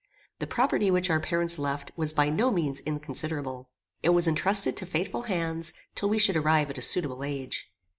The 0.39 0.47
property 0.47 0.89
which 0.89 1.11
our 1.11 1.19
parents 1.19 1.59
left 1.59 1.91
was 1.95 2.11
by 2.11 2.31
no 2.31 2.49
means 2.49 2.81
inconsiderable. 2.87 3.69
It 4.01 4.09
was 4.09 4.27
entrusted 4.27 4.75
to 4.77 4.85
faithful 4.87 5.21
hands, 5.29 5.73
till 5.93 6.09
we 6.09 6.17
should 6.17 6.35
arrive 6.35 6.71
at 6.71 6.79
a 6.79 6.81
suitable 6.81 7.23
age. 7.23 7.71